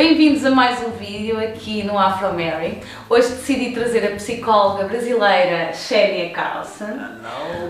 [0.00, 2.80] Bem-vindos a mais um vídeo aqui no Afro Mary.
[3.06, 6.86] Hoje decidi trazer a psicóloga brasileira Xenia Carlson.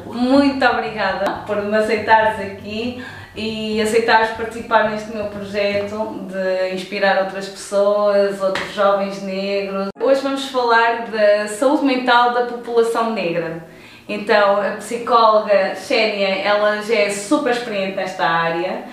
[0.07, 3.05] Muito obrigada por me aceitares aqui
[3.35, 9.89] e aceitares participar neste meu projeto de inspirar outras pessoas, outros jovens negros.
[10.01, 13.67] Hoje vamos falar da saúde mental da população negra.
[14.09, 18.85] Então, a psicóloga Xenia, ela já é super experiente nesta área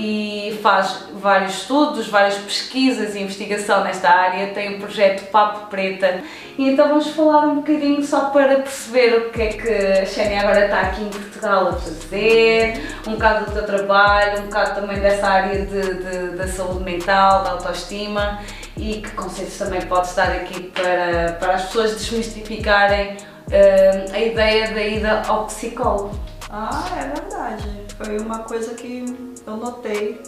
[0.00, 6.20] e faz vários estudos, várias pesquisas e investigação nesta área, tem o projeto Papo Preta
[6.56, 10.42] e então vamos falar um bocadinho só para perceber o que é que a Xenia
[10.42, 15.00] agora está aqui em Portugal a fazer, um bocado do teu trabalho, um bocado também
[15.00, 18.38] dessa área de, de da saúde mental, da autoestima
[18.76, 24.68] e que conselhos também podes dar aqui para, para as pessoas desmistificarem uh, a ideia
[24.68, 26.37] da ida ao psicólogo.
[26.50, 27.86] Ah, é verdade.
[27.96, 29.04] Foi uma coisa que
[29.46, 30.22] eu notei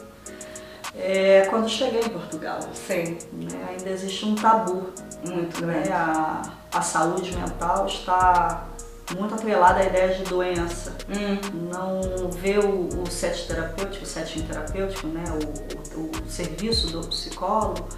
[0.94, 2.60] é, quando cheguei em Portugal.
[2.74, 3.18] Sim.
[3.32, 4.90] Né, ainda existe um tabu.
[5.24, 5.74] Muito né?
[5.74, 5.92] grande.
[5.92, 8.66] A, a saúde mental está
[9.16, 10.96] muito atrelada à ideia de doença.
[11.08, 11.68] Hum.
[11.72, 15.24] Não vê o, o set terapêutico, o setting terapêutico, né?
[15.26, 17.88] o, o, o serviço do psicólogo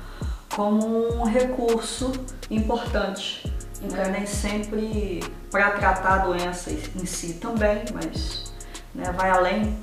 [0.55, 2.13] como um recurso
[2.51, 3.51] importante.
[3.91, 4.09] Né?
[4.11, 8.53] Nem sempre para tratar a doença em si também, mas
[8.95, 9.77] né, vai além.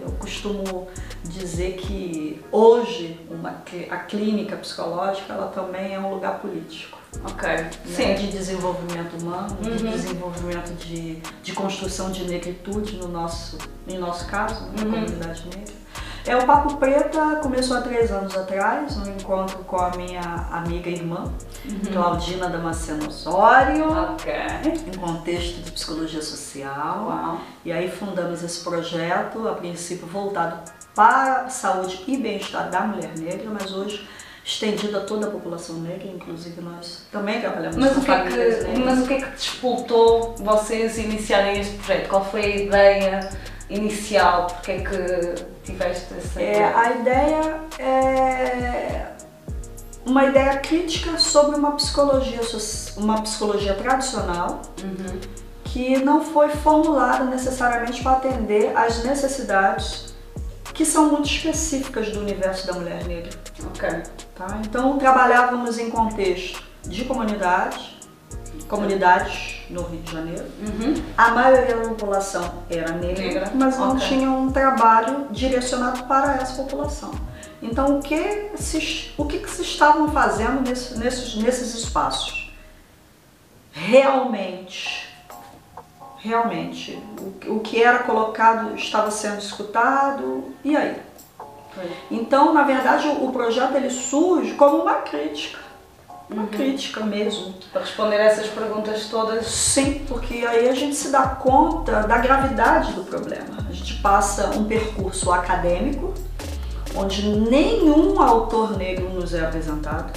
[0.00, 0.88] Eu costumo
[1.24, 6.98] dizer que hoje uma, a clínica psicológica ela também é um lugar político.
[7.24, 7.48] Ok.
[7.48, 8.14] Né, Sim.
[8.14, 9.90] de desenvolvimento humano, de Uhum.
[9.90, 14.90] desenvolvimento de, de construção de negritude no nosso, em nosso caso, na Uhum.
[14.90, 15.74] comunidade negra.
[16.28, 20.20] É, o Papo Preta começou há três anos atrás, um encontro com a minha
[20.52, 21.24] amiga e irmã,
[21.64, 21.80] Uhum.
[21.92, 24.32] Claudina Damasceno Osório, Ok.
[24.86, 27.06] em contexto de psicologia social.
[27.08, 27.40] Uau.
[27.64, 30.58] E aí fundamos esse projeto, a princípio voltado
[30.94, 34.06] para a saúde e bem-estar da mulher negra, mas hoje
[34.44, 38.18] estendido a toda a população negra, inclusive nós também trabalhamos Mas com o, que é
[38.18, 42.08] famílias que, mas o que é que disputou vocês iniciarem este projeto?
[42.08, 43.30] Qual foi a ideia
[43.68, 44.46] inicial?
[44.46, 46.76] Porque é que tiveste essa É, ideia?
[46.76, 49.06] a ideia é
[50.06, 52.40] uma ideia crítica sobre uma psicologia,
[52.96, 55.20] uma psicologia tradicional Uhum.
[55.64, 60.14] que não foi formulada necessariamente para atender às necessidades
[60.72, 63.30] que são muito específicas do universo da mulher negra.
[63.66, 63.88] Ok.
[64.34, 64.60] Tá?
[64.64, 67.98] Então trabalhávamos em contexto de comunidade,
[68.68, 70.44] comunidades no Rio de Janeiro.
[70.60, 70.94] Uhum.
[71.16, 74.08] A maioria da população era negra, Negra, mas não ok.
[74.08, 77.12] tinha um trabalho direcionado para essa população.
[77.62, 82.52] Então o que se, o que, que se estavam fazendo nesse- nesses, nesses espaços?
[83.72, 85.08] Realmente,
[86.18, 86.98] realmente,
[87.46, 90.96] o, o que era colocado estava sendo escutado, e aí?
[91.74, 91.90] Foi.
[92.10, 95.58] Então, na verdade, o, o projeto ele surge como uma crítica,
[96.30, 96.48] uma Uhum.
[96.48, 97.54] crítica mesmo.
[97.72, 99.46] Para responder a essas perguntas todas.
[99.46, 103.58] Sim, porque aí a gente se dá conta da gravidade do problema.
[103.68, 106.12] A gente passa um percurso acadêmico,
[106.94, 110.12] onde nenhum autor negro nos é apresentado,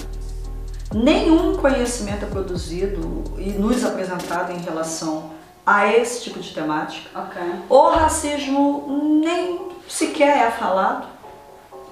[0.94, 5.32] nenhum conhecimento é produzido e nos apresentado em relação
[5.66, 7.10] a esse tipo de temática.
[7.18, 7.42] Ok.
[7.70, 11.08] O racismo nem sequer é falado.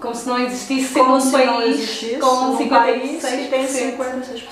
[0.01, 3.47] Como se não existisse Como um se país não existisse com um país 56% que
[3.49, 4.43] tem 56%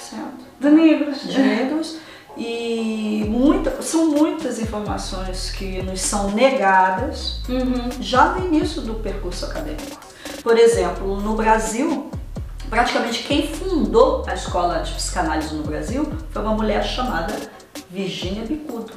[0.60, 1.22] de negros.
[1.22, 1.98] de negros
[2.36, 7.90] e muita, são muitas informações que nos são negadas Uhum.
[8.00, 9.98] já no início do percurso acadêmico.
[10.44, 12.12] Por exemplo, no Brasil,
[12.70, 17.34] praticamente quem fundou a escola de psicanálise no Brasil foi uma mulher chamada
[17.90, 18.92] Virginia Bicudo.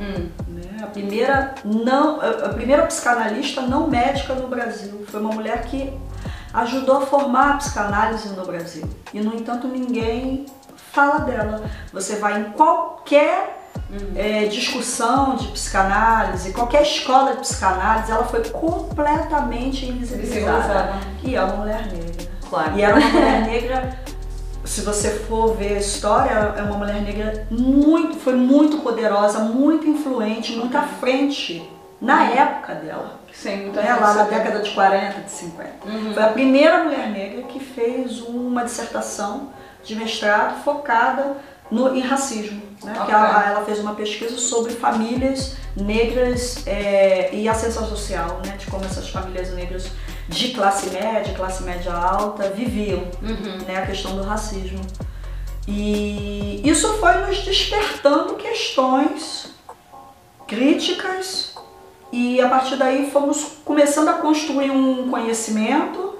[0.00, 0.28] Hum.
[0.48, 0.82] né?
[0.82, 5.04] A primeira não, a primeira psicanalista não médica no Brasil.
[5.06, 5.92] Foi uma mulher que
[6.52, 8.88] ajudou a formar a psicanálise no Brasil.
[9.12, 10.46] E no entanto ninguém
[10.92, 11.62] fala dela.
[11.92, 13.60] Você vai em qualquer
[14.16, 20.58] eh, discussão de psicanálise, qualquer escola de psicanálise, ela foi completamente invisibilizada.
[20.58, 21.00] Visibilizada.
[21.22, 22.30] E é uma mulher negra.
[22.48, 22.78] Claro.
[22.78, 23.98] E era uma mulher negra,
[24.70, 29.84] se você for ver a história, é uma mulher negra muito, foi muito poderosa, muito
[29.88, 31.68] influente, muito à frente
[32.00, 33.18] na época dela.
[33.32, 35.70] Sim, muita Né, lá na década de 40, de 50.
[35.84, 36.14] Uhum.
[36.14, 39.48] Foi a primeira mulher negra que fez uma dissertação
[39.82, 41.36] de mestrado focada
[41.68, 42.62] no, em racismo.
[42.84, 42.92] Né?
[42.92, 43.06] Ok.
[43.06, 48.56] Que ela, ela fez uma pesquisa sobre famílias negras é, e ascensão social, né?
[48.56, 49.90] de como essas famílias negras
[50.30, 53.58] de classe média, classe média alta, viviam Uhum.
[53.66, 54.80] né, a questão do racismo.
[55.66, 59.50] E isso foi nos despertando questões
[60.46, 61.54] críticas
[62.12, 66.14] e a partir daí fomos começando a construir um conhecimento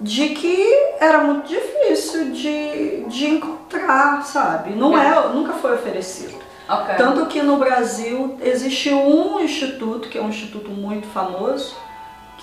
[0.00, 0.66] de que
[1.00, 4.70] era muito difícil de, de encontrar, sabe?
[4.74, 6.34] Não é, nunca foi oferecido.
[6.68, 6.94] Ok.
[6.96, 11.76] Tanto que no Brasil existe um instituto, que é um instituto muito famoso,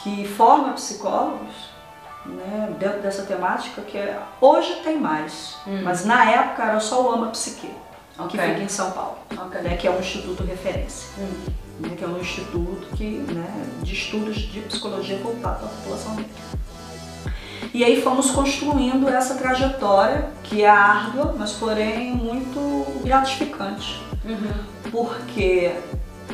[0.04, 1.70] que forma psicólogos
[2.26, 7.12] né, dentro dessa temática, que é, hoje tem mais, mas na época era só o
[7.14, 8.40] AMA Psique, que Ok.
[8.40, 9.62] fica em São Paulo, Ok.
[9.62, 11.52] né, que é um instituto referência, Hum.
[11.80, 16.32] né, que é um instituto que, né, de estudos de psicologia voltado à população negra.
[17.74, 24.92] E aí fomos construindo essa trajetória, que é árdua, mas porém muito gratificante Uhum.
[24.92, 25.72] porque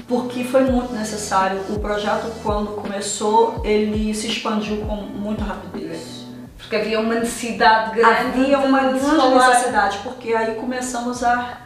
[0.08, 1.60] porque foi muito necessário.
[1.70, 6.26] O projeto quando começou, ele se expandiu com muita rapidez.
[6.58, 8.20] Porque havia uma necessidade grande.
[8.42, 11.58] Havia uma de grande necessidade, porque aí começamos a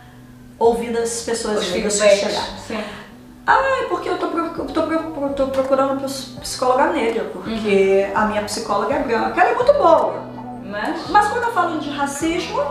[0.58, 2.48] ouvir das pessoas Os que chegaram.
[3.48, 8.94] Ah, é porque eu tô, tô tô procurando ps- psicóloga negra, porque a minha psicóloga
[8.94, 9.42] é branca.
[9.42, 10.22] Ela é muito boa.
[10.66, 12.62] Mas Mas quando eu falo de racismo,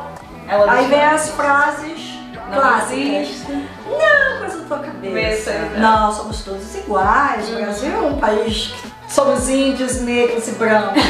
[0.46, 2.17] ela aí vem as frases
[2.50, 3.52] Não existe.
[3.52, 5.52] Não, coisa da tua cabeça.
[5.78, 7.48] Não, somos todos iguais.
[7.50, 8.72] O Brasil é um país
[9.06, 11.02] que somos índios, negros e brancos.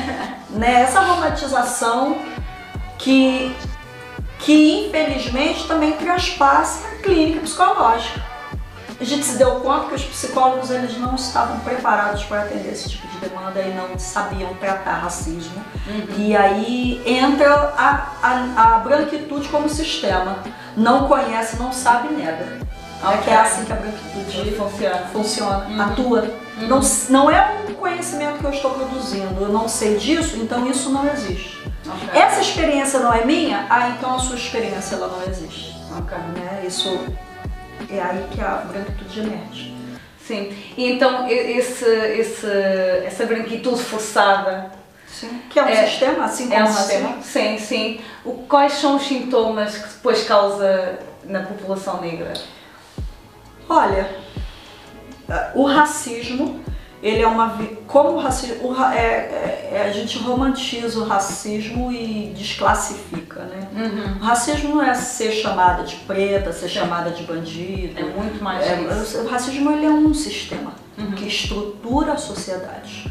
[0.50, 0.82] né?
[0.82, 2.18] Essa romantização
[2.98, 3.54] que,
[4.38, 8.36] que infelizmente também traspassa a clínica psicológica.
[8.98, 12.88] A gente se deu conta que os psicólogos eles não estavam preparados para atender esse
[12.88, 15.62] tipo de demanda e não sabiam tratar racismo.
[16.16, 20.38] E aí entra a, a, a branquitude como sistema.
[20.76, 22.58] Não conhece, não sabe, nega.
[23.02, 24.98] É que é assim que a branquitude funciona.
[25.12, 26.30] funciona, atua.
[26.62, 26.80] Não,
[27.10, 31.06] não é um conhecimento que eu estou produzindo, eu não sei disso, então isso não
[31.12, 31.62] existe.
[31.86, 32.20] Ok.
[32.20, 35.76] Essa experiência não é minha, ah, então a sua experiência ela não existe.
[35.96, 36.16] Ok.
[36.18, 36.64] Né?
[36.66, 36.98] Isso
[37.90, 39.76] é aí que a branquitude emerge.
[40.26, 40.52] Sim.
[40.76, 42.46] E então esse, esse,
[43.04, 44.72] essa branquitude forçada
[45.20, 45.40] Sim.
[45.48, 47.16] Que é um É- sistema, assim como é um sistema?
[47.22, 48.00] Sim, sim.
[48.24, 52.34] O, quais são os sintomas que depois causa na população negra?
[53.68, 54.08] Olha,
[55.54, 56.60] o racismo,
[57.02, 57.58] ele é uma.
[57.86, 58.68] Como o racismo.
[58.68, 63.68] O, é, é- é- a gente romantiza o racismo e desclassifica, né?
[63.74, 64.16] Uhum.
[64.20, 67.98] O racismo não é ser chamada de preta, ser chamada de bandido.
[67.98, 69.18] É muito mais É, isso.
[69.18, 71.12] o racismo ele é um sistema Uhum.
[71.12, 73.10] que estrutura a sociedade.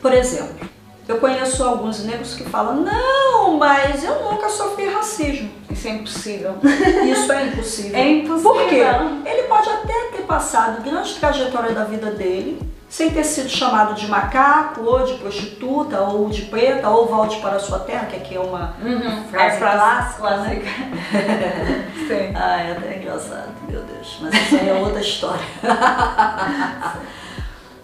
[0.00, 0.65] Por exemplo,
[1.08, 5.50] eu conheço alguns negros que falam: não, mas eu nunca sofri racismo.
[5.70, 6.54] Isso é impossível.
[7.06, 7.98] Isso é impossível.
[7.98, 8.52] É impossível.
[8.52, 8.82] Por quê?
[9.24, 14.06] Ele pode até ter passado grande trajetória da vida dele sem ter sido chamado de
[14.06, 18.36] macaco, ou de prostituta, ou de preta, ou volte para a sua terra, que aqui
[18.36, 19.24] é uma Uhum.
[19.28, 20.62] frase É frase clássica, né?
[20.62, 20.70] clássica.
[22.06, 22.32] sim.
[22.34, 24.18] Ah, é até engraçado, meu Deus.
[24.22, 25.44] Mas isso aí é outra história.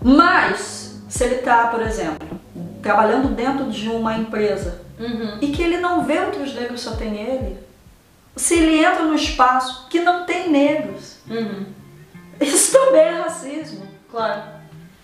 [0.02, 2.40] Mas, se ele está, por exemplo,
[2.82, 5.38] trabalhando dentro de uma empresa Uhum.
[5.40, 7.58] e que ele não vê outros negros, só tem ele,
[8.36, 11.64] se ele entra num espaço que não tem negros, Uhum.
[12.40, 13.86] isso também é racismo.
[14.10, 14.42] Claro.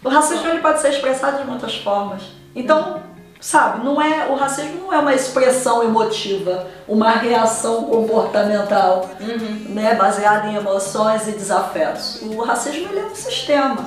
[0.04, 2.22] O racismo ele pode ser expressado de muitas formas.
[2.54, 3.02] Então,
[3.40, 9.74] sabe, não é o racismo não é uma expressão emotiva, uma reação comportamental, Uhum.
[9.74, 12.20] né, baseada em emoções e desafetos.
[12.22, 13.84] O racismo ele é um sistema.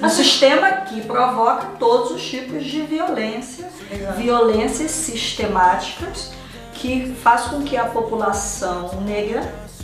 [0.00, 4.18] Um sistema que provoca todos os tipos de violência, Exato.
[4.18, 6.30] violências sistemáticas
[6.74, 9.42] que faz com que a população negra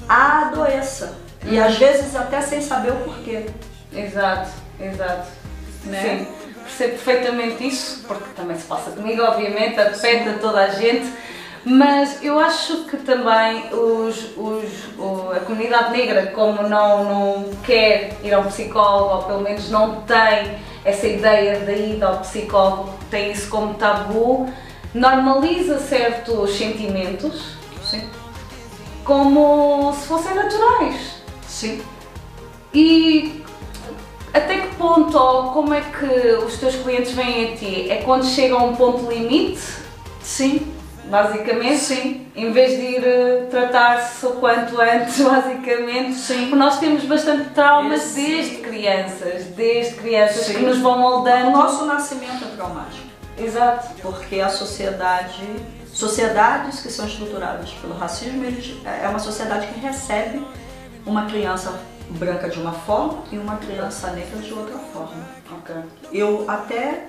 [0.09, 1.19] adoeça.
[1.47, 3.47] E às vezes até sem saber o porquê.
[3.93, 5.29] Exato, exato.
[5.85, 6.01] Né?
[6.03, 6.27] Sim,
[6.63, 11.13] percebo perfeitamente isso, porque também se passa comigo, obviamente, afeta toda a gente,
[11.65, 18.35] mas eu acho que também os, os, a comunidade negra, como não, não quer ir
[18.35, 23.49] ao psicólogo, ou pelo menos não tem essa ideia de ida ao psicólogo, tem isso
[23.49, 24.53] como tabu,
[24.93, 28.03] normaliza certos sentimentos Sim.
[29.03, 31.23] como se fossem naturais.
[31.49, 31.81] Sim.
[32.75, 33.43] E
[34.35, 37.91] até que ponto ou como é que os teus clientes vêm a ti?
[37.91, 39.85] É quando chegam a um ponto limite,
[40.25, 40.67] Sim.
[41.09, 41.79] Basicamente?
[41.79, 42.27] Sim.
[42.35, 46.15] Em vez de ir eh, tratar-se o quanto antes, basicamente.
[46.15, 46.41] Sim.
[46.43, 50.55] Porque nós temos bastante traumas desde crianças, desde crianças Sim.
[50.55, 51.51] que nos vão O moldando.
[51.51, 53.05] nosso nascimento é traumático.
[53.37, 53.89] Exato.
[54.01, 55.45] porque a sociedade,
[55.93, 58.45] sociedades que são estruturadas pelo racismo,
[59.03, 60.41] é uma sociedade que recebe
[61.05, 61.75] uma criança
[62.11, 65.27] branca de uma forma e uma criança negra de outra forma.
[65.51, 65.75] Ok.
[66.13, 67.09] Eu até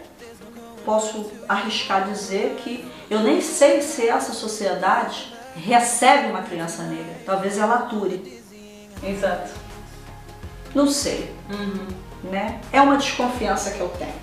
[0.85, 7.15] posso arriscar dizer que eu nem sei se essa sociedade recebe uma criança negra.
[7.25, 8.43] Talvez ela ature.
[9.03, 9.51] Exato.
[10.73, 11.87] Não sei, Uhum.
[12.23, 12.59] né?
[12.71, 14.13] É uma desconfiança que eu tenho,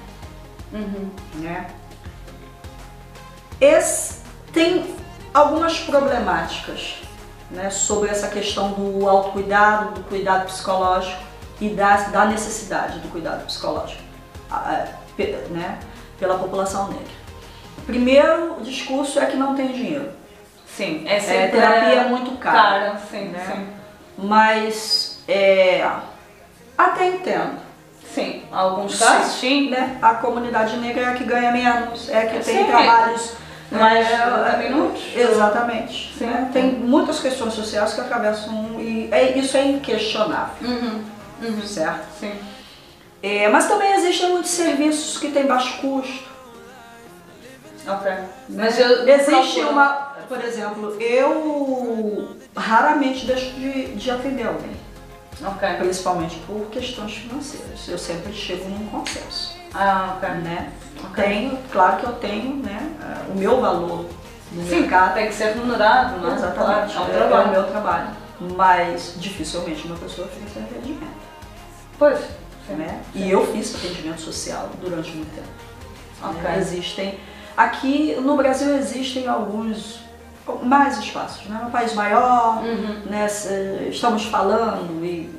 [0.73, 1.11] Uhum.
[1.37, 1.69] né?
[3.61, 4.95] Esse tem
[5.33, 6.97] algumas problemáticas
[7.51, 11.23] né, sobre essa questão do autocuidado, do cuidado psicológico
[11.61, 14.03] e da, da necessidade do cuidado psicológico
[15.51, 15.79] né,
[16.23, 17.23] pela população negra.
[17.85, 20.09] Primeiro, o discurso é que não tem dinheiro.
[20.65, 22.63] Sim, é, é terapia é muito cara.
[22.63, 23.45] cara sim, né?
[23.45, 23.67] sim.
[24.17, 25.85] Mas é,
[26.79, 27.61] até entendo.
[28.15, 29.71] Sim, alguns casos, sim.
[29.71, 29.99] Né?
[30.01, 33.33] A comunidade negra é a que ganha menos, é a que tem sim, trabalhos
[33.73, 35.03] mais é, minutos.
[35.17, 36.15] Exatamente.
[36.17, 36.27] Sim.
[36.27, 36.51] Né?
[36.53, 40.69] Tem muitas questões sociais que atravessam e é, isso é inquestionável.
[40.69, 41.03] Uhum.
[41.43, 41.63] Uhum.
[41.63, 42.07] Certo?
[42.21, 42.33] Sim.
[43.23, 46.33] É, mas também existem muitos serviços que têm baixo custo.
[47.87, 48.13] Ok.
[48.49, 49.71] Mas eu existe procuro...
[49.71, 49.89] uma,
[50.29, 54.77] por exemplo, eu raramente deixo de, de atender alguém.
[55.45, 55.69] Ok.
[55.79, 57.89] Principalmente por questões financeiras.
[57.89, 59.57] Eu sempre chego num consenso.
[59.75, 60.29] Ah, ok.
[60.29, 60.73] Né?
[61.11, 61.25] okay.
[61.25, 62.79] Tenho, claro que eu tenho, né,
[63.33, 64.07] o meu valor
[64.53, 65.15] no Sim, mercado.
[65.15, 66.35] tem que ser remunerado, não é?
[66.35, 66.97] Exatamente.
[66.97, 67.35] É, um trabalho.
[67.35, 68.09] é o meu trabalho.
[68.57, 71.23] Mas dificilmente uma pessoa fica sem atendimento.
[71.99, 72.42] Pois.
[72.67, 73.01] Sim, né?
[73.13, 73.25] Sim.
[73.25, 75.49] E eu fiz atendimento social durante muito tempo.
[76.23, 76.43] Okay.
[76.43, 76.59] Né?
[76.59, 77.19] Existem.
[77.57, 80.01] Aqui no Brasil existem alguns
[80.63, 81.65] mais espaços, né?
[81.67, 83.03] Um país maior, uhum.
[83.07, 83.27] né?
[83.91, 85.31] estamos falando e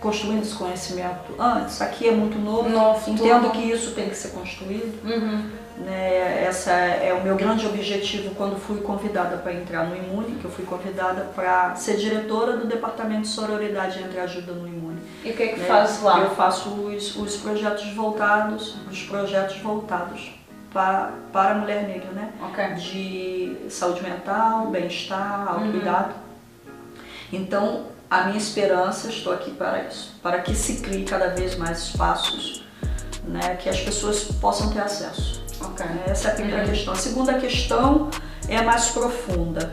[0.00, 1.80] construindo esse conhecimento antes.
[1.82, 3.52] Aqui é muito novo, novo entendo tudo.
[3.52, 4.98] que isso tem que ser construído.
[5.04, 5.50] Uhum.
[5.84, 6.44] Né?
[6.44, 10.50] Essa é o meu grande objetivo quando fui convidada para entrar no Imune, que eu
[10.50, 15.00] fui convidada para ser diretora do Departamento de Sororidade entre Ajuda no Imune.
[15.24, 15.66] E o que é que né?
[15.66, 16.20] faz lá?
[16.20, 20.32] Eu faço os, os projetos voltados, os projetos voltados
[20.72, 22.32] para, para a mulher negra, né?
[22.50, 22.74] Okay.
[22.74, 26.14] De saúde mental, bem-estar, autocuidado.
[26.14, 26.72] Uhum.
[27.32, 31.78] Então, a minha esperança, estou aqui para isso, para que se crie cada vez mais
[31.84, 32.66] espaços
[33.28, 35.37] né, que as pessoas possam ter acesso.
[35.60, 35.86] Okay.
[36.06, 36.70] Essa é a primeira uhum.
[36.70, 36.92] questão.
[36.92, 38.10] A segunda questão
[38.48, 39.72] é mais profunda.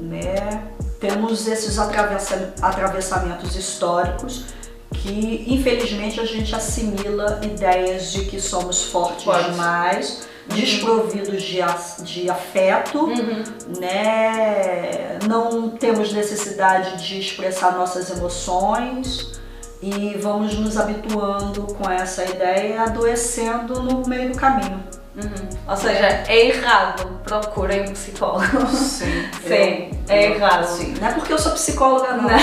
[0.00, 0.62] Né?
[1.00, 4.46] Temos esses atravessa atravessamentos históricos
[4.92, 9.50] que, infelizmente, a gente assimila ideias de que somos fortes Pode.
[9.50, 11.58] demais desprovidos de,
[12.02, 13.44] de afeto, uhum.
[13.78, 15.18] né?
[15.28, 19.40] não temos necessidade de expressar nossas emoções
[19.82, 24.82] e vamos nos habituando com essa ideia e adoecendo no meio do caminho.
[25.16, 25.48] Uhum.
[25.68, 28.66] Ou seja, é errado, procurem um psicólogo.
[28.68, 30.64] Sim, sim é eu, errado.
[30.66, 30.94] Sim.
[31.00, 32.22] Não é porque eu sou psicóloga, não.
[32.22, 32.38] não.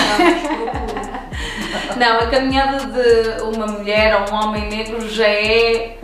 [1.96, 5.98] não, a caminhada de uma mulher ou um homem negro já é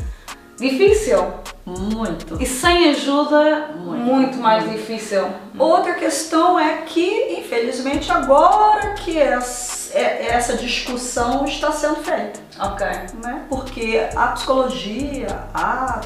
[0.58, 1.34] difícil.
[1.64, 2.40] Muito.
[2.40, 4.78] E sem ajuda, muito, muito mais muito.
[4.78, 5.28] difícil.
[5.58, 12.38] Outra questão é que, infelizmente, agora que essa, é, essa discussão está sendo feita.
[12.60, 12.86] Ok.
[13.22, 13.46] Né?
[13.48, 16.00] Porque a psicologia, a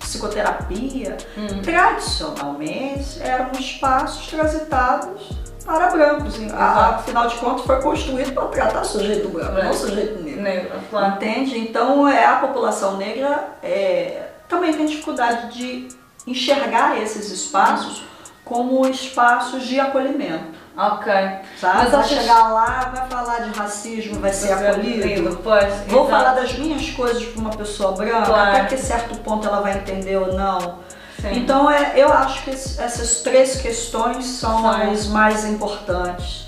[0.00, 1.62] psicoterapia, hum.
[1.62, 5.30] tradicionalmente eram espaços transitados
[5.64, 6.34] para brancos.
[6.52, 10.42] Afinal de contas, foi construído para tratar sujeito branco, não sujeito negro.
[10.42, 11.14] negro claro.
[11.14, 11.58] Entende?
[11.58, 15.88] Então, é, a população negra é, também tem dificuldade de
[16.26, 18.04] enxergar esses espaços
[18.44, 20.61] como espaços de acolhimento.
[20.76, 21.12] Ok.
[21.60, 21.78] Sabe?
[21.78, 25.38] Mas vai chegar lá, vai falar de racismo, vai ser acolhido.
[25.42, 28.50] Pois, Vou falar das minhas coisas para uma pessoa branca, claro.
[28.50, 30.78] até que certo ponto ela vai entender ou não.
[31.20, 31.34] Sim.
[31.34, 36.46] Então é, eu acho que essas três questões são as mais importantes.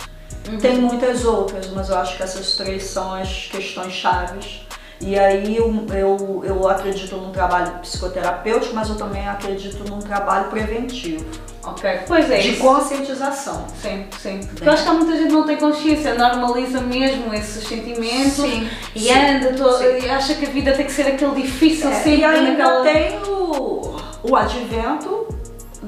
[0.49, 0.59] Uhum.
[0.59, 4.65] Tem muitas outras, mas eu acho que essas três são as questões chaves
[5.01, 10.49] e aí eu, eu, eu acredito num trabalho psicoterapêutico, mas eu também acredito num trabalho
[10.49, 11.25] preventivo.
[11.67, 12.39] Ok, pois é.
[12.39, 12.63] De isso.
[12.63, 13.67] conscientização.
[13.81, 14.41] Sim, sim.
[14.53, 18.69] Porque eu acho que há muita gente não tem consciência, normaliza mesmo esses sentimentos sim,
[18.95, 19.55] e sim, anda
[19.99, 22.83] e acha que a vida tem que ser aquele difícil é, sempre E ainda naquela...
[22.83, 25.27] tem o, o advento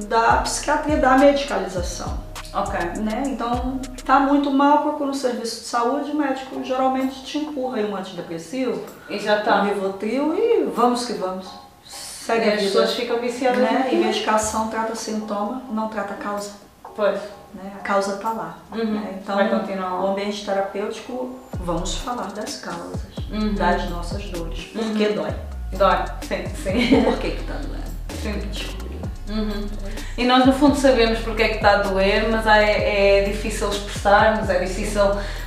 [0.09, 2.25] da psiquiatria, da medicalização.
[2.55, 2.79] Ok.
[3.03, 3.25] Né?
[3.27, 7.85] Então, tá muito mal, procura um serviço de saúde, o médico geralmente te empurra aí
[7.85, 9.61] um antidepressivo, e já tá.
[9.61, 11.66] um Rivotril e vamos que vamos.
[12.27, 13.89] Segue e as pessoas ficam viciadas né?
[13.93, 16.55] E medicação trata sintoma, não trata causa.
[16.97, 17.21] Pois.
[17.55, 17.71] Né?
[17.79, 18.59] A causa tá lá.
[18.73, 18.95] Uhum.
[18.95, 19.19] Né?
[19.23, 20.03] Então, Vai continuar.
[20.03, 23.55] o ambiente terapêutico, vamos falar das causas, uhum.
[23.55, 24.65] das nossas dores.
[24.65, 24.95] Por uhum.
[24.95, 25.31] que dói?
[25.75, 27.05] Dói, sim, sim.
[27.05, 27.87] Por que que tá doendo?
[28.21, 28.73] Sim.
[29.33, 29.69] Uhum.
[30.19, 33.69] E nós no fundo sabemos porque é que está a doer, mas é, é difícil
[33.69, 35.03] expressarmos, é difícil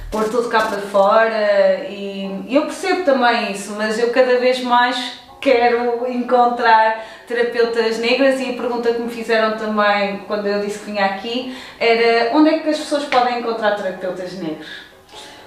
[0.09, 5.19] pôr tudo cá para fora e eu percebo também isso, mas eu cada vez mais
[5.39, 10.85] quero encontrar terapeutas negras e a pergunta que me fizeram também quando eu disse que
[10.91, 14.88] vinha aqui era onde é que as pessoas podem encontrar terapeutas negros?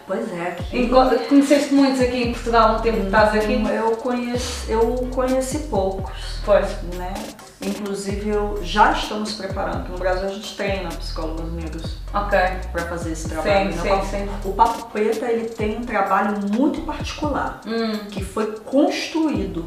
[0.06, 0.56] Pois é.
[0.70, 0.88] Que...
[1.28, 3.62] Conheceste muitos aqui em Portugal no tempo que estás aqui?
[3.70, 6.12] Eu, conheci, eu conheci poucos.
[6.44, 6.66] Pois.
[6.96, 7.14] Né?
[7.60, 12.36] Inclusive, eu já estamos preparando, no Brasil a gente treina psicólogos negros Ok.
[12.72, 13.72] para fazer esse trabalho.
[13.72, 13.82] Sim, né?
[13.82, 14.28] sim, o, Papo, sim.
[14.44, 19.64] o Papo Preta ele tem um trabalho muito particular, Hum, que foi construído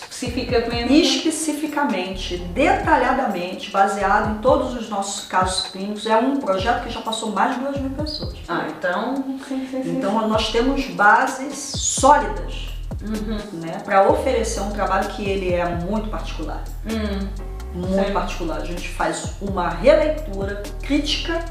[0.00, 0.92] especificamente.
[1.28, 6.06] especificamente, detalhadamente, baseado em todos os nossos casos clínicos.
[6.06, 8.34] É um projeto que já passou mais de 2 mil pessoas.
[8.48, 9.14] Ah, então.
[9.48, 9.96] Sim, sim, sim.
[9.96, 12.68] Então nós temos bases sólidas
[13.02, 13.60] Uhum.
[13.60, 16.64] né, para oferecer um trabalho que ele é muito particular.
[16.86, 17.28] Hum,
[17.74, 18.62] Muito particular.
[18.62, 21.44] A gente faz uma releitura crítica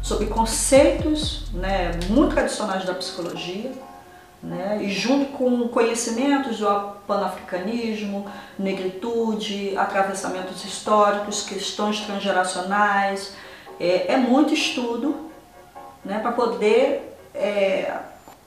[0.00, 3.72] sobre conceitos né, muito tradicionais da psicologia.
[4.42, 6.66] Né, e junto com conhecimentos do
[7.06, 13.34] panafricanismo, negritude, atravessamentos históricos, questões transgeracionais,
[13.80, 15.30] é, é muito estudo
[16.04, 17.92] né, para poder é,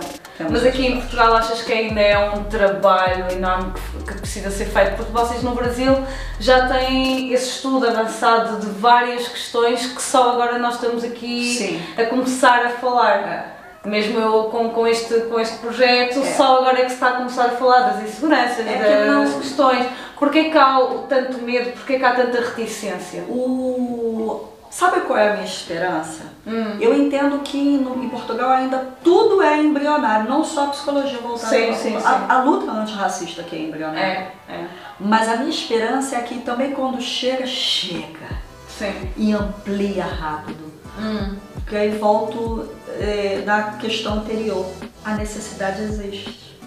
[0.50, 1.02] Mas aqui em.
[1.02, 4.96] Portugal achas que ainda é um trabalho enorme que, que precisa ser feito?
[4.96, 5.94] Porque vocês no Brasil
[6.40, 11.82] já têm esse estudo avançado de várias questões que só agora nós estamos aqui Sim.
[12.02, 13.18] a começar a falar.
[13.18, 13.62] É.
[13.84, 16.34] Mesmo eu com, com, este, com este projeto, É.
[16.36, 19.88] só agora é que se está a começar a falar das inseguranças, É das questões.
[20.18, 20.78] Porquê que há
[21.10, 21.72] tanto medo?
[21.72, 23.24] Porquê que há tanta reticência?
[23.24, 24.51] O...
[24.72, 26.24] Sabe qual é a minha esperança?
[26.48, 26.78] Hum.
[26.80, 31.50] Eu entendo que no- em Portugal ainda tudo é embrionário, não só a psicologia voltada
[31.54, 32.08] Sim, a, sim, a, sim.
[32.30, 34.32] a luta antirracista que é embrionária.
[34.48, 34.68] É, é.
[34.98, 38.30] Mas a minha esperança é que também quando chega, chega
[38.70, 39.10] Sim.
[39.18, 40.72] e amplia rápido.
[40.98, 41.36] Hum.
[41.56, 44.66] Porque aí volto eh, na questão anterior.
[45.04, 46.58] A necessidade existe.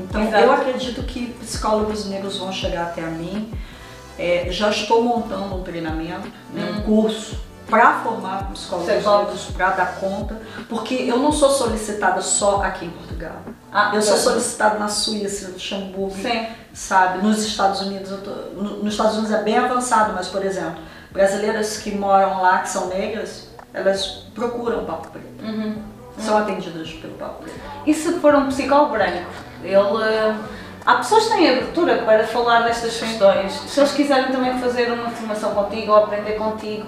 [0.00, 0.42] Então Exato.
[0.44, 3.52] eu acredito que psicólogos negros vão chegar até a mim.
[4.18, 10.40] Eh, já estou montando um treinamento, né, um curso para formar psicólogos para dar conta,
[10.68, 13.36] porque eu não sou solicitada só aqui em Portugal.
[13.72, 16.46] Ah, Eu sou solicitada na Suíça, no Luxemburgo, Sim.
[16.72, 17.26] sabe?
[17.26, 18.30] Nos Estados Unidos, tô,
[18.62, 20.80] no- nos Estados Unidos é bem avançado, mas por exemplo,
[21.12, 25.44] brasileiras que moram lá, que são negras, elas procuram o Papo Preto.
[25.44, 25.76] Uhum.
[26.18, 27.58] São atendidas pelo Papo Preto.
[27.84, 29.26] E se for um psicólogo branco?
[29.62, 29.76] Ele.
[30.86, 33.52] Há pessoas que têm abertura para falar destas questões.
[33.52, 36.86] Se eles quiserem também fazer uma formação contigo ou aprender contigo,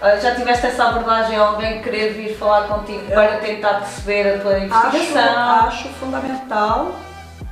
[0.00, 4.52] eh, já tiveste essa abordagem alguém querer vir falar contigo para tentar perceber a tua
[4.56, 5.50] Acho, investigação?
[5.68, 6.92] acho fundamental,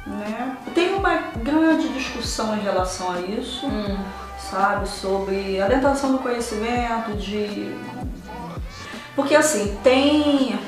[0.07, 0.57] né?
[0.75, 3.99] Tem uma grande discussão em relação a isso, Hum,
[4.51, 4.89] sabe?
[4.89, 7.77] Sobre a detenção do conhecimento, de...
[9.15, 10.59] Porque assim, tem...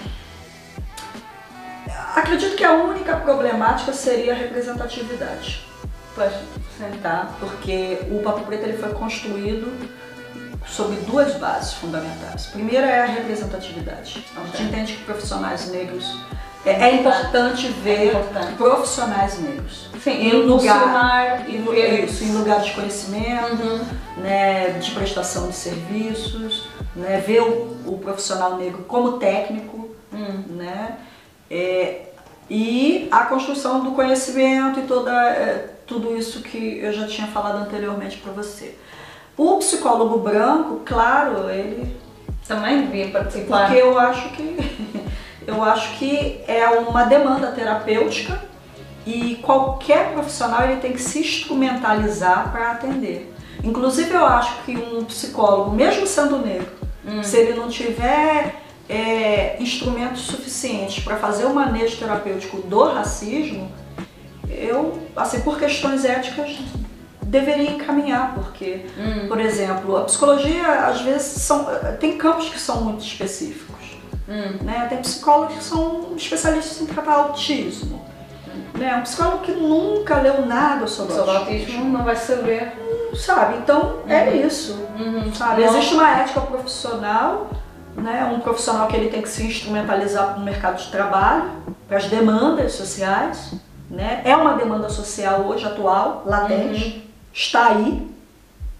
[2.16, 5.62] Acredito que a única problemática seria a representatividade.
[6.78, 6.98] sim.
[7.02, 7.28] tá?
[7.38, 9.70] Porque o Papo Preto ele foi construído
[10.66, 12.46] sobre duas bases fundamentais.
[12.46, 14.26] Primeira é a representatividade.
[14.34, 16.18] A gente entende que profissionais negros
[16.64, 18.54] é, é importante ver importante.
[18.54, 23.84] profissionais negros Sim, em lugar em, isso, em lugar de conhecimento, Uhum.
[24.16, 30.44] né, de prestação de serviços, né, ver o, o profissional negro como técnico, Hum.
[30.56, 30.96] né?
[31.50, 32.02] É,
[32.48, 37.58] e a construção do conhecimento e toda, é, tudo isso que eu já tinha falado
[37.58, 38.76] anteriormente para você.
[39.36, 41.96] O psicólogo branco, claro, ele.
[42.46, 43.66] Também devia participar.
[43.66, 44.56] Porque eu acho que.
[45.46, 48.36] Eu acho que é uma demanda terapêutica
[49.06, 53.32] e qualquer profissional ele tem que se instrumentalizar para atender.
[53.62, 56.66] Inclusive eu acho que um psicólogo, mesmo sendo negro,
[57.06, 57.22] Hum.
[57.22, 63.70] se ele não tiver é, instrumentos suficientes para fazer o manejo terapêutico do racismo,
[64.48, 66.56] eu, assim, por questões éticas,
[67.22, 69.26] deveria encaminhar, porque, Hum.
[69.28, 71.66] por exemplo, a psicologia, às vezes, são,
[71.98, 73.76] tem campos que são muito específicos.
[74.28, 74.64] Hum.
[74.64, 74.86] Né?
[74.88, 78.04] Tem psicólogos que são especialistas em tratar autismo.
[78.74, 78.94] Né?
[78.96, 81.38] Um psicólogo que nunca leu nada sobre, autismo.
[81.38, 82.72] autismo não vai saber.
[83.14, 83.58] Sabe?
[83.58, 84.76] Então, é isso.
[84.98, 85.32] Uhum.
[85.34, 85.62] Sabe?
[85.62, 85.68] Não.
[85.68, 87.50] Existe uma ética profissional,
[87.96, 88.24] né?
[88.32, 91.50] um profissional que ele tem que se instrumentalizar para o mercado de trabalho,
[91.88, 93.54] para as demandas sociais.
[93.90, 94.22] Né?
[94.24, 98.08] É uma demanda social hoje, atual, latente, está aí.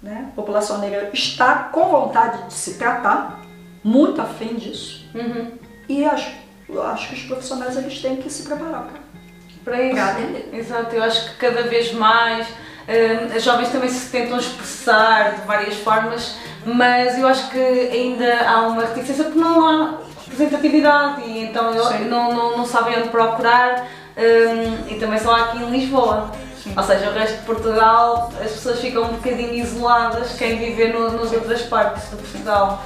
[0.02, 0.28] Né?
[0.32, 3.40] A população negra está com vontade de se tratar,
[3.82, 5.08] muito afim disso.
[5.14, 5.52] Uhum.
[5.88, 6.32] E acho,
[6.68, 8.88] eu acho que os profissionais eles têm que se preparar
[9.64, 9.96] Para isso.
[10.52, 12.46] Exato, eu acho que cada vez mais
[13.34, 18.62] as jovens também se tentam expressar de várias formas, mas eu acho que ainda há
[18.62, 23.86] uma reticência porque não há representatividade e então não, não, não sabem onde procurar
[24.88, 26.30] e também só há aqui em Lisboa.
[26.76, 31.10] Ou seja, o resto de Portugal, as pessoas ficam um bocadinho isoladas, quem vive no,
[31.10, 32.82] nas outras partes de Portugal.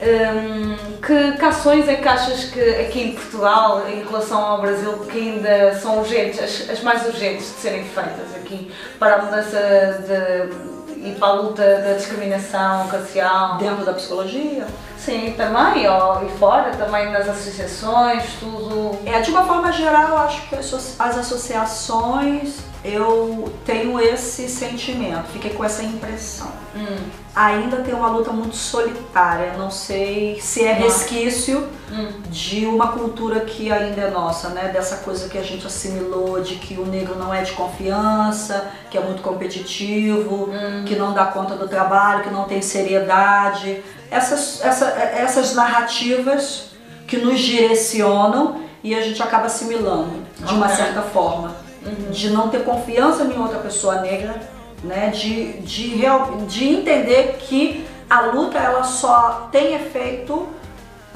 [0.00, 4.92] Um, que, que ações é que achas que aqui em Portugal, em relação ao Brasil,
[5.10, 9.58] que ainda são urgentes, as, as mais urgentes de serem feitas aqui para a mudança
[10.06, 10.68] de
[11.02, 13.56] e para a luta da discriminação racial.
[13.58, 14.66] Dentro da psicologia?
[14.96, 18.98] Sim, também, ó, e fora, também nas associações, tudo.
[19.06, 25.64] É, de uma forma geral, acho que as associações eu tenho esse sentimento, fiquei com
[25.64, 26.50] essa impressão.
[26.76, 26.96] Hum.
[27.34, 32.08] Ainda tem uma luta muito solitária, não sei se é resquício hum.
[32.30, 34.68] de uma cultura que ainda é nossa, né?
[34.68, 38.96] Dessa coisa que a gente assimilou de que o negro não é de confiança, que
[38.96, 40.84] é muito competitivo, hum.
[40.86, 43.82] que não dá conta do trabalho, que não tem seriedade.
[44.10, 46.70] Essas, essa, essas narrativas
[47.08, 51.57] que nos direcionam e a gente acaba assimilando de uma certa forma
[51.88, 52.10] uhum.
[52.10, 54.40] de não ter confiança em outra pessoa negra,
[54.82, 55.08] né?
[55.08, 60.48] De, de, real, de entender que a luta ela só tem efeito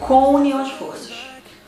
[0.00, 1.12] com união de forças.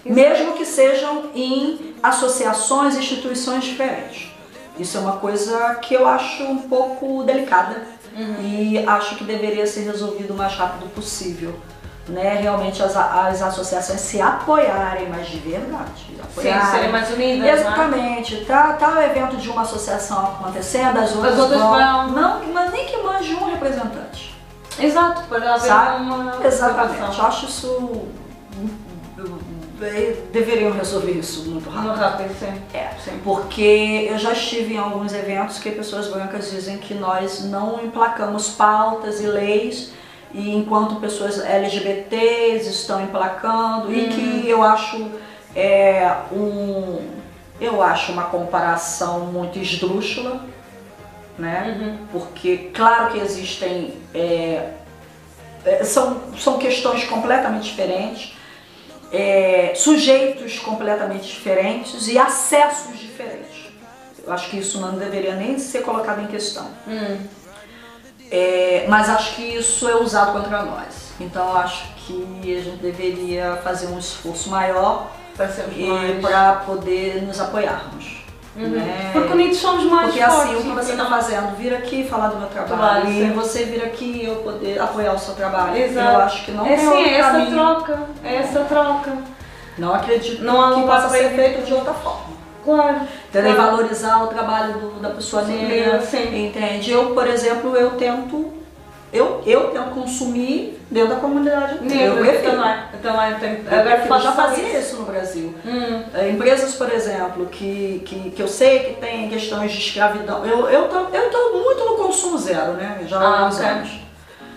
[0.04, 4.30] Mesmo que sejam em associações, instituições diferentes.
[4.78, 8.36] Isso é uma coisa que eu acho um pouco delicada uhum.
[8.42, 11.54] e acho que deveria ser resolvido o mais rápido possível
[12.08, 16.14] né, realmente as, as associações se apoiarem mais de verdade.
[16.22, 16.64] Apoiarem.
[16.64, 17.38] Sim, serem mais unidas.
[17.40, 17.52] Né?
[17.52, 18.36] Exatamente.
[18.36, 18.44] Né?
[18.46, 21.72] Tá, tá o evento de uma associação acontecendo, as outras, as outras vão.
[21.72, 22.10] vão.
[22.10, 24.34] Não, mas nem que mande um representante.
[24.78, 26.02] Exato, para haver Sabe?
[26.04, 26.44] uma.
[26.44, 27.18] Exatamente.
[27.18, 28.02] Eu acho isso.
[30.32, 31.88] Deveriam resolver isso muito rápido.
[31.88, 32.62] Muito rápido, sim.
[32.72, 33.20] É, sim.
[33.22, 38.48] Porque eu já estive em alguns eventos que pessoas brancas dizem que nós não emplacamos
[38.48, 39.92] pautas e leis
[40.34, 43.94] e enquanto pessoas LGBTs estão emplacando uhum.
[43.94, 45.10] e que eu acho
[45.54, 47.22] é, um
[47.60, 50.44] eu acho uma comparação muito esdrúxula,
[51.38, 51.78] né?
[51.78, 51.98] Uhum.
[52.10, 54.72] Porque claro que existem é,
[55.64, 58.36] é, são, são questões completamente diferentes,
[59.12, 63.72] é, sujeitos completamente diferentes e acessos diferentes.
[64.26, 66.68] Eu acho que isso não deveria nem ser colocado em questão.
[66.88, 67.18] Uhum.
[68.30, 71.12] É, mas acho que isso é usado contra nós.
[71.20, 75.10] Então acho que a gente deveria fazer um esforço maior
[76.20, 78.24] para poder nos apoiarmos.
[78.56, 78.68] Uhum.
[78.68, 79.10] Né?
[79.12, 82.28] Porque unidos somos mais Porque fortes, assim, o que você está fazendo, vir aqui falar
[82.28, 85.76] do meu trabalho, e você vir aqui e eu poder apoiar o seu trabalho.
[85.76, 86.08] Exato.
[86.08, 89.18] Eu acho que não é sim, é essa troca, é essa troca.
[89.76, 92.33] Não acredito não que possa ser feito de outra forma.
[92.64, 93.00] Claro.
[93.28, 93.54] Entendeu?
[93.54, 93.76] Claro.
[93.76, 96.02] valorizar o trabalho do, da pessoa negra.
[96.34, 96.90] Entende?
[96.90, 98.52] Eu, por exemplo, eu tento.
[99.12, 102.04] Eu, eu tento consumir dentro da comunidade negra.
[102.04, 102.34] Eu, eu.
[102.34, 103.64] Eu também tenho.
[103.68, 105.54] Eu, já fazia isso no Brasil.
[105.64, 106.02] Hum.
[106.14, 110.44] É, empresas, por exemplo, que, que, que eu sei que tem questões de escravidão.
[110.44, 113.04] Eu, eu, tô, eu tô muito no consumo zero, né?
[113.06, 113.68] Já há ah, alguns okay.
[113.68, 113.90] anos.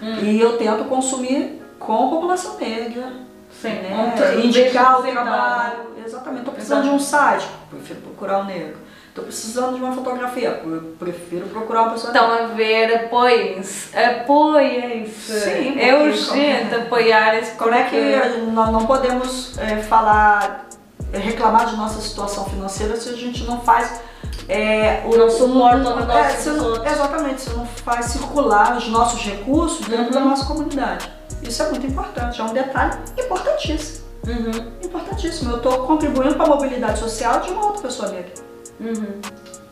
[0.02, 0.15] Hum.
[0.24, 3.27] E eu tento consumir com a população negra.
[3.62, 4.13] Sim, né?
[4.43, 6.98] Indicar o trabalho exatamente, estou precisando Exato.
[6.98, 8.78] de um site, prefiro procurar o negro.
[9.10, 10.62] Estou precisando de uma fotografia,
[11.00, 15.39] prefiro procurar uma pessoa Estão a ver, apoiem-se, apoiem-se.
[15.39, 17.54] Sim, é urgente apoiar-se.
[17.54, 17.98] Como é que
[18.52, 20.67] nós não podemos é, falar,
[21.12, 24.00] reclamar de nossa situação financeira se a gente não faz
[24.48, 28.88] é, o não suporta o negócio é, se não, Exatamente, se não faz circular os
[28.88, 30.12] nossos recursos dentro uhum.
[30.12, 31.12] da nossa comunidade.
[31.42, 34.08] Isso é muito importante, é um detalhe importantíssimo.
[34.26, 34.72] Uhum.
[34.84, 35.52] Importantíssimo.
[35.52, 38.34] Eu estou contribuindo para a mobilidade social de uma outra pessoa negra.
[38.80, 39.22] Uhum.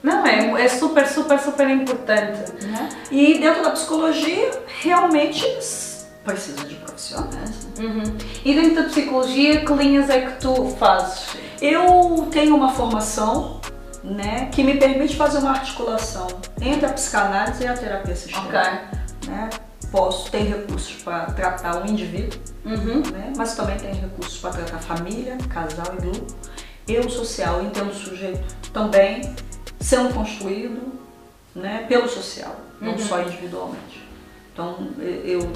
[0.04, 2.52] Não, é, é super, super, super importante.
[2.64, 2.90] Né?
[3.10, 5.44] E dentro da psicologia, realmente
[6.24, 7.68] precisa de profissionais.
[7.80, 8.04] Uhum.
[8.44, 11.36] E dentro da psicologia, que linhas é que tu fazes?
[11.62, 13.60] Eu tenho uma formação
[14.06, 16.28] né, que me permite fazer uma articulação
[16.62, 18.60] entre a psicanálise e a terapia sistêmica.
[18.60, 19.32] Okay.
[19.32, 19.50] Né?
[19.96, 23.02] posso, tem recursos para tratar o indivíduo, uhum.
[23.12, 23.32] né?
[23.38, 26.28] mas também tem recursos para tratar família, casal e grupo.
[26.86, 29.22] Eu social entendo o sujeito também
[29.80, 30.82] sendo construído
[31.56, 33.00] né, pelo social, não uhum.
[33.00, 34.06] só individualmente.
[34.54, 35.52] Então, eu,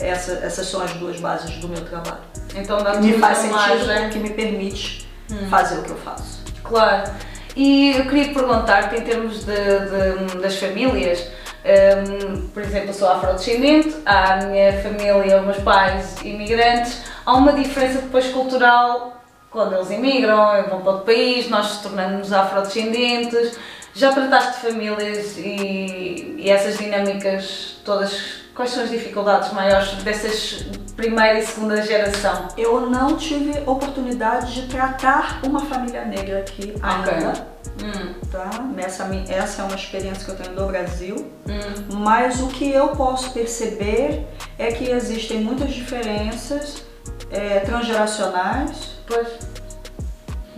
[0.00, 2.22] essa, essas são as duas bases do meu trabalho.
[2.54, 4.08] Então, dá me faz sentido, mais, né?
[4.10, 5.48] que me permite hum.
[5.48, 6.42] fazer o que eu faço.
[6.64, 7.12] Claro.
[7.56, 11.26] E eu queria perguntar-te, em termos de, de, das famílias,
[11.66, 17.54] um, por exemplo, eu sou afrodescendente, a minha família, os meus pais imigrantes, há uma
[17.54, 19.16] diferença depois cultural
[19.50, 23.58] quando eles imigram, vão para outro país, nós nos tornamos afrodescendentes.
[23.94, 28.45] Já trataste de famílias e, e essas dinâmicas todas?
[28.56, 30.64] Quais são as dificuldades maiores dessas
[30.96, 32.48] primeira e segunda geração?
[32.56, 37.30] Eu não tive oportunidade de tratar uma família negra aqui ainda.
[37.30, 38.14] Okay hum.
[38.30, 38.50] tá?
[38.78, 41.96] Essa, essa é uma experiência que eu tenho do Brasil, hum.
[41.98, 44.26] mas o que eu posso perceber
[44.58, 46.84] é que existem muitas diferenças
[47.30, 48.96] é, transgeracionais.
[49.06, 49.56] Pois.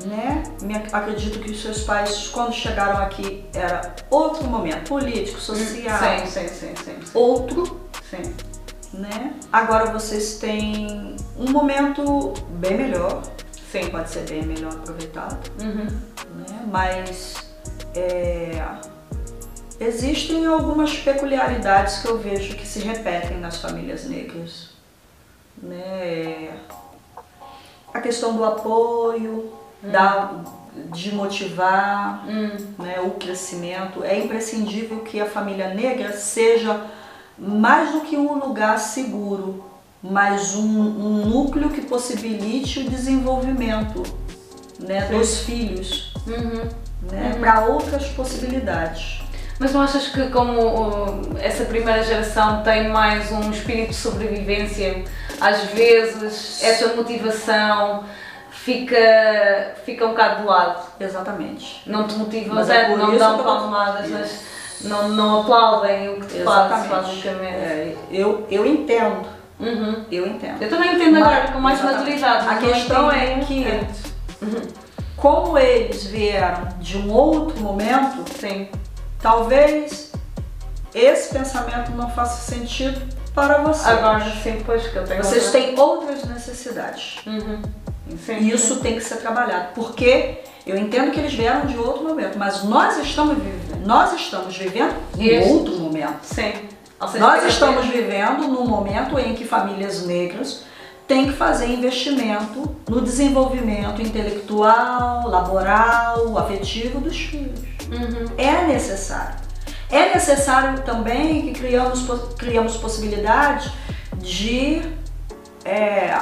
[0.05, 0.45] Né?
[0.93, 5.99] Acredito que os seus pais, quando chegaram aqui, era outro momento político, social.
[5.99, 7.11] Sim, sim, sim, sim, sim.
[7.13, 7.88] Outro.
[8.11, 8.35] Sim.
[8.93, 9.35] Né?
[9.53, 13.23] Agora vocês têm um momento bem melhor.
[13.71, 13.91] Sim.
[13.91, 15.51] Pode ser bem melhor aproveitado.
[15.61, 15.85] Uhum.
[15.85, 16.67] Né?
[16.71, 17.53] Mas
[17.95, 18.65] é,
[19.79, 24.71] existem algumas peculiaridades que eu vejo que se repetem nas famílias negras.
[25.63, 26.57] Né?
[27.93, 29.53] A questão do apoio,
[29.85, 29.91] hum.
[29.91, 30.33] da,
[30.93, 32.57] de motivar hum.
[32.79, 34.03] né, o crescimento.
[34.03, 36.87] É imprescindível que a família negra seja
[37.39, 39.65] mais do que um lugar seguro,
[40.03, 44.03] mas um, um núcleo que possibilite o desenvolvimento
[44.81, 46.69] né, dos filhos uhum.
[47.11, 47.41] né, uhum.
[47.41, 49.21] para outras possibilidades.
[49.59, 55.05] Mas não achas que como essa primeira geração tem mais um espírito de sobrevivência,
[55.41, 58.05] às vezes essa motivação
[58.51, 60.87] fica, fica um bocado de lado?
[61.01, 61.83] Exatamente.
[61.87, 64.09] Não te motivam, mas é, não dão palmadas,
[64.83, 67.55] não, não aplaudem o que tu fazes, basicamente.
[67.55, 69.27] É, eu, eu entendo.
[69.59, 70.05] Uhum.
[70.11, 70.63] Eu entendo.
[70.63, 72.21] Eu também entendo mas, agora com mais exatamente.
[72.21, 72.49] maturidade.
[72.49, 73.67] A questão é que,
[74.43, 74.69] uhum.
[75.17, 78.69] como eles vieram de um outro momento, Sim.
[79.21, 80.13] talvez
[80.95, 83.01] esse pensamento não faça sentido
[83.35, 83.87] para vocês.
[83.87, 85.23] Agora sim, pois que eu tenho.
[85.23, 85.61] Vocês outra.
[85.61, 87.19] têm outras necessidades.
[87.27, 87.63] Uhum.
[88.25, 88.81] Sim, Isso sim.
[88.81, 89.69] tem que ser trabalhado.
[89.75, 94.55] Porque eu entendo que eles vieram de outro momento, mas nós estamos vivendo, nós estamos
[94.55, 96.23] vivendo em outro momento.
[96.23, 96.53] Sim.
[97.19, 100.65] Nós estamos vivendo num momento em que famílias negras
[101.07, 107.61] têm que fazer investimento no desenvolvimento intelectual, laboral, afetivo dos filhos.
[107.91, 108.27] Uhum.
[108.37, 109.37] É necessário.
[109.91, 112.05] É necessário também que criamos,
[112.37, 113.73] criamos possibilidade
[114.19, 114.83] de
[115.65, 116.15] é,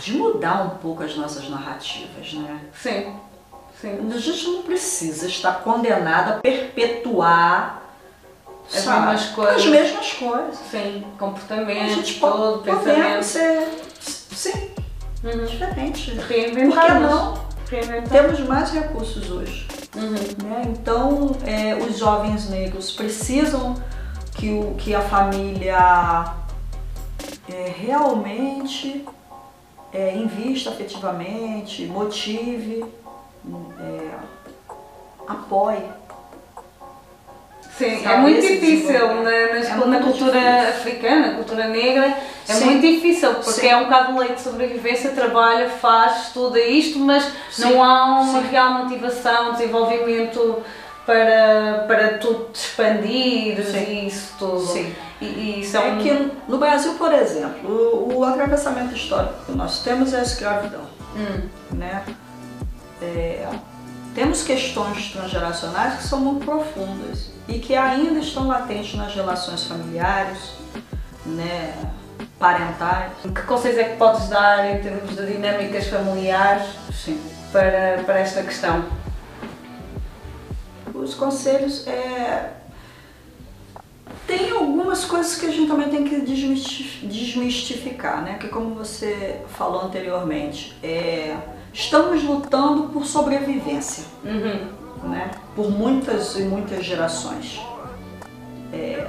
[0.00, 2.62] de mudar um pouco as nossas narrativas, né?
[2.72, 3.14] Sim,
[3.80, 4.10] sim.
[4.12, 7.82] A gente não precisa estar condenada a perpetuar
[8.74, 9.56] as mesmas coisas.
[9.56, 10.58] As mesmas coisas.
[10.70, 13.22] Sim, comportamento, a gente todo, pode, pensamento.
[13.22, 13.68] ser,
[14.00, 14.70] sim,
[15.24, 15.44] uhum.
[15.46, 16.10] diferente.
[16.28, 16.86] Reinventar.
[16.86, 18.02] Por que não?
[18.08, 19.66] Temos mais recursos hoje.
[19.96, 20.48] Uhum.
[20.48, 20.62] Né?
[20.66, 23.74] Então, é, os jovens negros precisam
[24.36, 26.34] que, o, que a família
[27.50, 29.04] é, realmente
[29.92, 32.84] é, invista afetivamente, motive,
[33.80, 34.10] é,
[35.26, 35.82] apoie.
[37.76, 40.68] Sim, é muito difícil na, na, é na cultura difícil.
[40.68, 42.12] africana, cultura negra,
[42.48, 42.64] é Sim.
[42.64, 43.68] muito difícil porque Sim.
[43.68, 47.62] é um bocado de lei de sobrevivência, trabalha, faz, estuda isto, mas Sim.
[47.62, 50.60] não há uma real motivação, desenvolvimento
[51.06, 54.66] para, para tu te expandir e isso tudo.
[54.66, 54.92] Sim.
[55.20, 55.98] E, e isso é, é um...
[55.98, 60.82] que no Brasil, por exemplo, o, o, atravessamento histórico que nós temos é a escravidão.
[61.16, 61.48] Hum.
[61.72, 62.02] Né?
[63.00, 63.48] É,
[64.14, 70.54] temos questões transgeracionais que são muito profundas e que ainda estão latentes nas relações familiares,
[71.24, 71.74] né,
[72.38, 73.12] parentais.
[73.22, 77.20] Que conselhos é que podes dar em termos de dinâmicas familiares Sim.
[77.52, 78.84] Para, para esta questão?
[81.08, 82.50] os conselhos é,
[84.26, 88.36] tem algumas coisas que a gente também tem que desmistificar, né?
[88.38, 91.36] Que como você falou anteriormente, é,
[91.78, 95.08] estamos lutando por sobrevivência, uhum.
[95.08, 95.30] né?
[95.54, 97.60] Por muitas e muitas gerações.
[98.72, 99.08] É,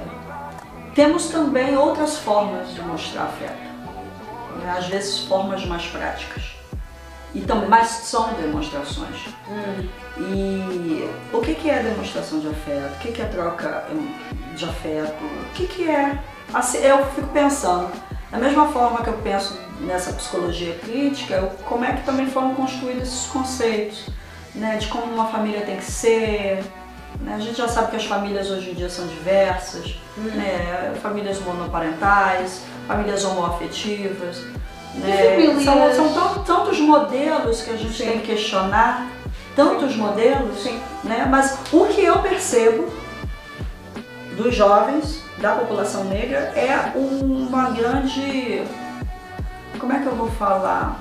[0.94, 3.58] temos também outras formas de mostrar afeto,
[4.60, 4.74] né?
[4.78, 6.44] às vezes formas mais práticas.
[7.34, 9.26] E também, mas são demonstrações.
[9.48, 9.88] Hum.
[10.18, 12.94] E o que, que é demonstração de afeto?
[12.94, 13.86] O que, que é troca
[14.56, 15.24] de afeto?
[15.24, 16.18] O que, que é?
[16.52, 17.90] Assim, eu fico pensando,
[18.30, 22.54] da mesma forma que eu penso nessa psicologia crítica, eu, como é que também foram
[22.54, 24.06] construídos esses conceitos,
[24.54, 24.76] né?
[24.76, 26.62] De como uma família tem que ser.
[27.20, 27.34] Né?
[27.34, 30.22] A gente já sabe que as famílias hoje em dia são diversas, hum.
[30.22, 30.94] né?
[31.02, 34.42] famílias monoparentais, famílias homoafetivas.
[34.94, 35.36] Né?
[35.62, 38.04] São, são tantos modelos que a gente Sim.
[38.06, 39.06] tem que questionar,
[39.54, 39.98] tantos Sim.
[39.98, 40.80] modelos, Sim.
[41.04, 41.26] Né?
[41.30, 42.88] mas o que eu percebo
[44.36, 48.62] dos jovens, da população negra, é uma grande.
[49.78, 51.00] Como é que eu vou falar?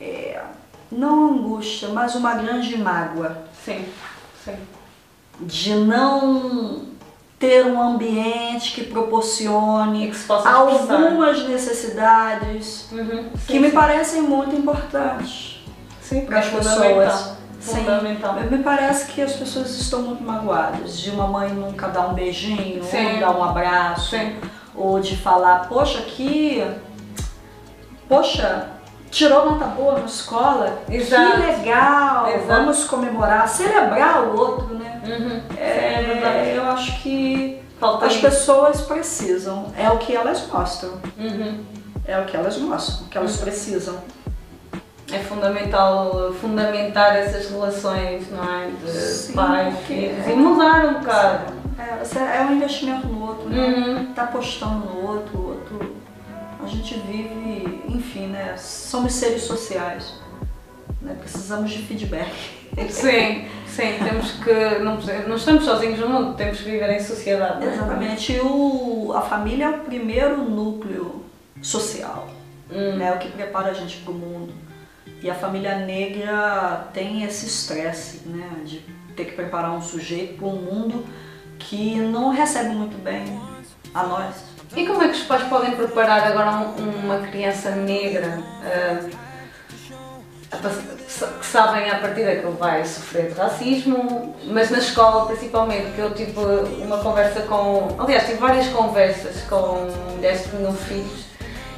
[0.00, 0.42] É,
[0.90, 3.44] não angústia, mas uma grande mágoa.
[3.64, 3.86] Sim,
[4.44, 4.56] sim.
[5.40, 6.86] De não
[7.38, 15.64] ter um ambiente que proporcione que algumas necessidades uhum, sim, que me parecem muito importantes
[16.26, 18.34] para as pessoas fundamental.
[18.50, 22.82] Me parece que as pessoas estão muito magoadas de uma mãe nunca dar um beijinho,
[22.84, 23.14] Sim.
[23.14, 24.34] ou dar um abraço, Sim.
[24.74, 26.64] ou de falar, poxa, aqui,
[28.08, 28.68] poxa,
[29.10, 31.32] tirou nota boa na escola, Exato.
[31.32, 32.46] que legal, Exato.
[32.46, 35.00] vamos comemorar, celebrar o outro, né?
[35.04, 35.40] Uhum.
[35.56, 38.20] É, Sim, é eu acho que Falta as isso.
[38.22, 41.64] pessoas precisam, é o que elas mostram, Uhum.
[42.06, 43.96] é o que elas mostram, o que elas precisam.
[45.12, 48.68] É fundamental fundamentar essas relações, não é?
[48.84, 51.52] De Sim, pais, filhos e mudar um bocado.
[51.78, 53.58] É, você- é um investimento no outro, né?
[53.66, 54.06] Uhum.
[54.14, 55.96] Tá apostando no outro, o outro.
[56.62, 58.54] A gente vive, enfim, né?
[58.56, 60.14] Somos seres sociais.
[61.00, 61.16] Né?
[61.18, 62.30] Precisamos de feedback.
[62.90, 64.78] Sim, sim, temos que.
[64.80, 67.64] Não, não estamos sozinhos no mundo, temos que viver em sociedade.
[67.64, 67.74] não é?
[67.74, 68.32] Exatamente.
[68.34, 71.24] E o, a família é o primeiro núcleo
[71.62, 72.28] social,
[72.70, 72.96] Hum.
[72.96, 73.12] né?
[73.14, 74.52] O que prepara a gente para o mundo.
[75.22, 78.48] E a família negra tem esse estresse, né?
[78.64, 78.78] De
[79.14, 81.04] ter que preparar um sujeito para um mundo
[81.58, 83.40] que não recebe muito bem
[83.92, 84.34] a nós.
[84.74, 88.38] E como é que os pais podem preparar agora um- uma criança negra
[90.52, 91.00] a pass-
[91.38, 95.98] que sabem à partida que ele vai sofrer de racismo, mas na escola principalmente, que
[95.98, 96.32] eu tive
[96.82, 97.96] uma conversa com.
[97.98, 101.24] Aliás, tive várias conversas com mulheres que tinham filhos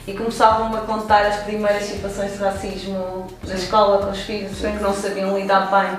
[0.07, 4.71] e começavam a contar as primeiras situações de racismo na escola com os filhos e
[4.71, 5.99] que não sabiam lidar bem.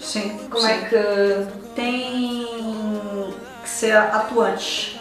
[0.00, 0.38] Sim.
[0.50, 1.74] Como é que.
[1.74, 2.46] tem
[3.62, 5.00] que ser atuante,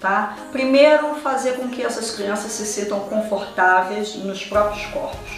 [0.00, 0.36] tá?
[0.52, 5.30] Primeiro, fazer com que essas crianças se sintam confortáveis nos próprios corpos,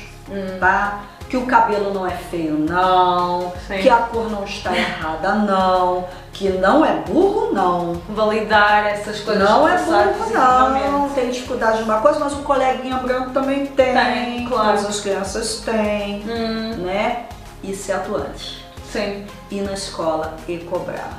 [0.61, 1.05] tá?
[1.29, 3.53] Que o cabelo não é feio, não.
[3.67, 3.79] Sim.
[3.79, 6.09] Que a cor não está errada, não.
[6.39, 7.95] Que não é burro, não.
[8.11, 11.09] Validar essas coisas Não é burro, não.
[11.11, 13.93] Tem dificuldade de uma coisa, mas o coleguinha branco também tem.
[13.93, 14.69] Tem, claro.
[14.69, 17.27] Todas as crianças têm, Hum, né?
[17.61, 19.27] E ser atuante sim.
[19.51, 21.19] ir na escola e cobrar.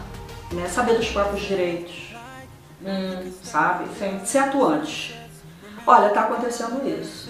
[0.54, 0.66] Né?
[0.70, 2.16] Saber dos próprios direitos,
[2.82, 3.88] Hum, sabe?
[4.00, 4.22] Sim.
[4.24, 5.20] Ser atuante.
[5.86, 7.30] Olha, tá acontecendo isso.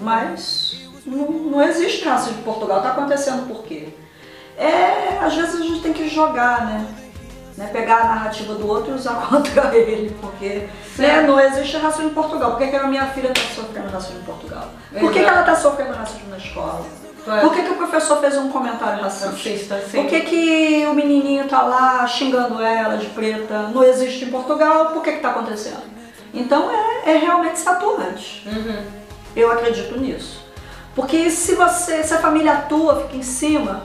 [0.00, 2.80] Mas não, não existe raça de Portugal.
[2.80, 3.90] Tá acontecendo por quê?
[4.56, 6.86] É, às vezes a gente tem que jogar, né?
[7.60, 7.68] Né?
[7.70, 12.14] Pegar a narrativa do outro e usar contra ele, porque né, não existe racismo em
[12.14, 12.52] Portugal.
[12.52, 14.68] Por que, que a minha filha está sofrendo racismo em Portugal?
[14.98, 16.86] Por que, que ela está sofrendo racismo na escola?
[17.22, 19.30] Por que, que o professor fez um comentário racista?
[19.74, 19.82] Racista.
[19.92, 23.68] Por que, que o menininho tá lá xingando ela de preta?
[23.74, 25.82] Não existe em Portugal, por que que tá acontecendo?
[26.32, 28.48] Então é, é realmente ser atuante.
[28.48, 28.84] Uhum.
[29.36, 30.42] Eu acredito nisso.
[30.94, 33.84] Porque se você, se a família atua, fica em cima,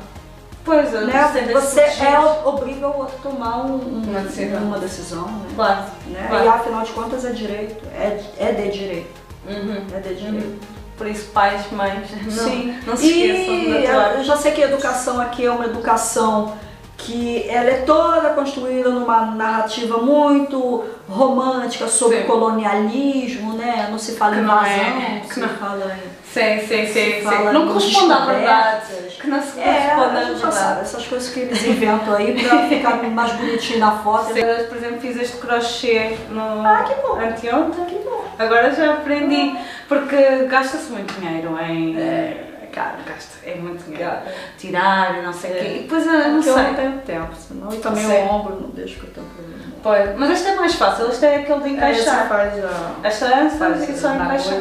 [0.66, 4.64] Pois, né, sei você desses é, obriga o outro a tomar um- um- Uma decisão.
[4.64, 5.46] uma decisão, né?
[5.56, 5.82] Claro.
[6.08, 6.26] Né?
[6.28, 6.44] claro.
[6.46, 9.84] E afinal de contas é direito, é, é de direito, Uhum.
[9.96, 10.46] é de direito.
[10.48, 10.60] Uhum.
[10.98, 12.80] Por isso, pais, mães, não, Sim.
[12.88, 14.16] não se esqueçam e de atuar.
[14.18, 16.54] eu já sei que a educação aqui é uma educação
[16.98, 22.24] que ela é toda construída numa narrativa muito romântica sobre Sim.
[22.28, 23.88] colonialismo, né?
[23.92, 26.25] Não se fala em não invasão, é- se não- fala em...
[26.36, 27.22] Sim, sim, sim.
[27.22, 27.44] sim.
[27.54, 28.82] Não corresponde à verdade.
[29.22, 29.64] Que não se É,
[29.96, 30.82] corresponde a à gente já sabe, verdade.
[30.82, 34.34] essas coisas que eles inventam aí pra ficar mais bonitinho na foto.
[34.34, 34.40] Sim.
[34.40, 37.16] Eu, por exemplo, fiz este crochê no Ah, que bom.
[37.18, 37.86] anteontem.
[37.86, 38.26] Que bom.
[38.38, 39.56] Agora já aprendi,
[39.88, 41.98] porque gasta-se muito dinheiro em.
[41.98, 44.04] É caro, gasta, é muito dinheiro.
[44.04, 44.24] Cara,
[44.58, 45.60] Tirar, não sei o É.
[45.60, 45.66] quê.
[45.78, 46.54] E depois eu não eu sei.
[46.64, 49.56] não tenho tempo, senão e também o ombro não deixa que eu tenho problema.
[49.82, 52.28] Pois, mas este é mais fácil, este é aquele de Aí você encaixar.
[52.28, 52.96] faz a...
[53.08, 54.56] Esta é só encaixar.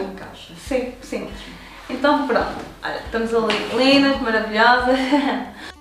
[0.68, 1.28] Sim, sim.
[1.94, 4.98] Então pronto, olha, estamos ali lindas, maravilhosas.